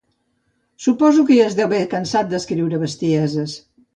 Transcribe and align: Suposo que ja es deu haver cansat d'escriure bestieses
Suposo 0.85 1.25
que 1.27 1.37
ja 1.41 1.43
es 1.51 1.57
deu 1.59 1.69
haver 1.71 1.83
cansat 1.93 2.31
d'escriure 2.33 2.83
bestieses 2.87 3.57